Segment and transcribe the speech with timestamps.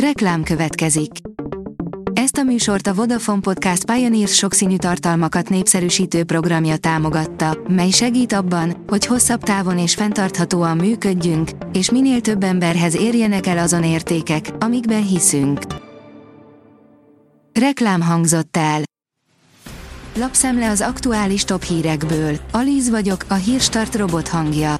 [0.00, 1.10] Reklám következik.
[2.12, 8.84] Ezt a műsort a Vodafone Podcast Pioneers sokszínű tartalmakat népszerűsítő programja támogatta, mely segít abban,
[8.86, 15.06] hogy hosszabb távon és fenntarthatóan működjünk, és minél több emberhez érjenek el azon értékek, amikben
[15.06, 15.60] hiszünk.
[17.52, 18.80] Reklám hangzott el.
[20.16, 22.36] Lapszemle az aktuális top hírekből.
[22.52, 24.74] Alíz vagyok, a hírstart robot hangja.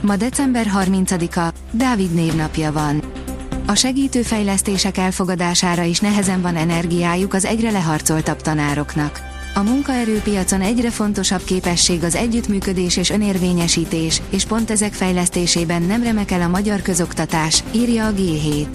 [0.00, 3.21] Ma december 30-a, Dávid névnapja van.
[3.66, 9.20] A segítő fejlesztések elfogadására is nehezen van energiájuk az egyre leharcoltabb tanároknak.
[9.54, 16.30] A munkaerőpiacon egyre fontosabb képesség az együttműködés és önérvényesítés, és pont ezek fejlesztésében nem remek
[16.30, 18.66] el a magyar közoktatás, írja a G7.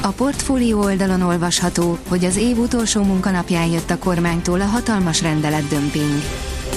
[0.00, 5.68] A portfólió oldalon olvasható, hogy az év utolsó munkanapján jött a kormánytól a hatalmas rendelet
[5.68, 6.22] dömping.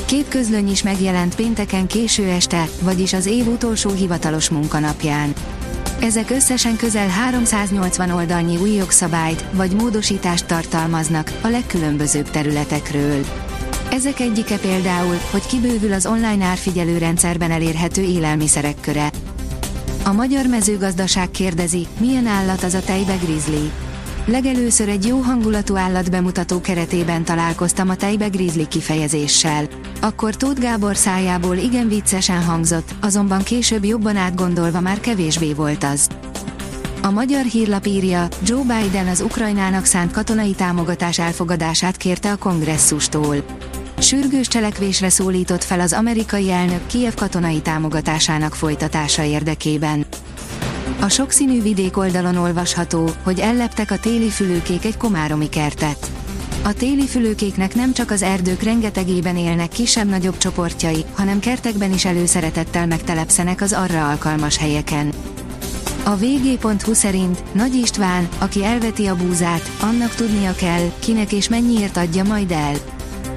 [0.06, 5.34] Két közlöny is megjelent pénteken késő este, vagyis az év utolsó hivatalos munkanapján.
[6.02, 13.26] Ezek összesen közel 380 oldalnyi új jogszabályt vagy módosítást tartalmaznak a legkülönbözőbb területekről.
[13.92, 19.10] Ezek egyike például, hogy kibővül az online árfigyelő rendszerben elérhető élelmiszerek köre.
[20.04, 23.72] A magyar mezőgazdaság kérdezi, milyen állat az a tejbe grizzly.
[24.32, 29.68] Legelőször egy jó hangulatú állat bemutató keretében találkoztam a tejbe grizzly kifejezéssel.
[30.02, 36.08] Akkor Tóth Gábor szájából igen viccesen hangzott, azonban később jobban átgondolva már kevésbé volt az.
[37.02, 43.36] A magyar hírlap írja, Joe Biden az Ukrajnának szánt katonai támogatás elfogadását kérte a kongresszustól.
[44.00, 50.06] Sürgős cselekvésre szólított fel az amerikai elnök Kiev katonai támogatásának folytatása érdekében.
[51.02, 56.12] A sokszínű vidék oldalon olvasható, hogy elleptek a téli fülőkék egy komáromi kertet.
[56.64, 62.88] A téli fülőkéknek nem csak az erdők rengetegében élnek kisebb-nagyobb csoportjai, hanem kertekben is előszeretettel
[62.88, 65.12] megtelepszenek az arra alkalmas helyeken.
[66.04, 71.98] A vg.hu szerint Nagy István, aki elveti a búzát, annak tudnia kell, kinek és mennyiért
[71.98, 72.74] adja majd el.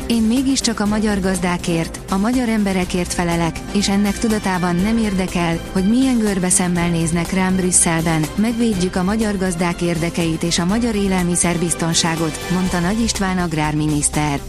[0.06, 5.88] Én mégiscsak a magyar gazdákért, a magyar emberekért felelek, és ennek tudatában nem érdekel, hogy
[5.88, 12.38] milyen görbe szemmel néznek rám Brüsszelben, megvédjük a magyar gazdák érdekeit és a magyar élelmiszerbiztonságot,
[12.52, 14.40] mondta Nagy István agrárminiszter.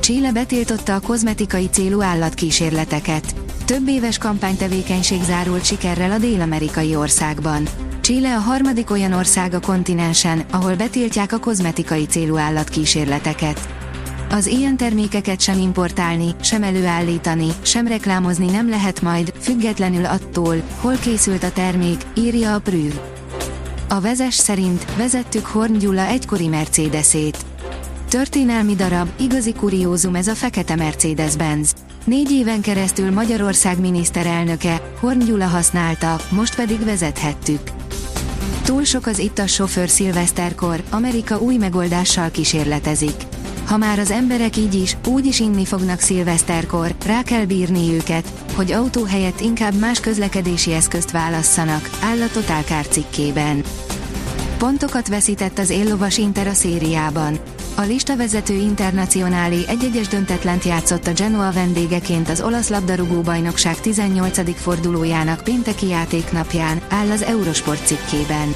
[0.00, 3.34] Chile betiltotta a kozmetikai célú állatkísérleteket.
[3.64, 7.68] Több éves kampánytevékenység zárult sikerrel a dél-amerikai országban.
[8.00, 13.79] Chile a harmadik olyan ország a kontinensen, ahol betiltják a kozmetikai célú állatkísérleteket.
[14.32, 20.94] Az ilyen termékeket sem importálni, sem előállítani, sem reklámozni nem lehet majd, függetlenül attól, hol
[20.96, 22.98] készült a termék, írja a Prüv.
[23.88, 27.36] A vezes szerint vezettük Horn Gyula egykori Mercedesét.
[28.08, 31.74] Történelmi darab, igazi kuriózum ez a fekete Mercedes-Benz.
[32.04, 37.70] Négy éven keresztül Magyarország miniszterelnöke, Horn Gyula használta, most pedig vezethettük.
[38.62, 43.14] Túl sok az itt a sofőr szilveszterkor, Amerika új megoldással kísérletezik.
[43.70, 48.28] Ha már az emberek így is, úgy is inni fognak szilveszterkor, rá kell bírni őket,
[48.54, 53.62] hogy autó helyett inkább más közlekedési eszközt válasszanak, áll a Total cikkében.
[54.58, 57.38] Pontokat veszített az éllovas Inter a szériában.
[57.74, 64.60] A listavezető internacionálé egy-egyes döntetlent játszott a Genoa vendégeként az olasz labdarúgó bajnokság 18.
[64.60, 68.54] fordulójának pénteki játéknapján, áll az Eurosport cikkében.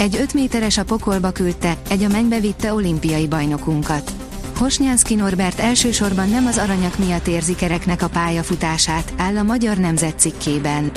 [0.00, 4.12] Egy 5 méteres a pokolba küldte, egy a mennybe vitte olimpiai bajnokunkat.
[4.56, 10.18] Hosnyánszki Norbert elsősorban nem az aranyak miatt érzi kereknek a pályafutását, áll a Magyar Nemzet
[10.18, 10.90] cikkében.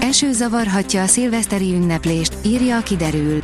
[0.00, 3.42] Eső zavarhatja a szilveszteri ünneplést, írja a kiderül.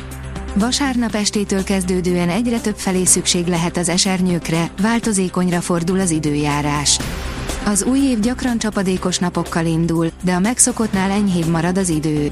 [0.55, 6.99] Vasárnap estétől kezdődően egyre több felé szükség lehet az esernyőkre, változékonyra fordul az időjárás.
[7.65, 12.31] Az új év gyakran csapadékos napokkal indul, de a megszokottnál enyhébb marad az idő.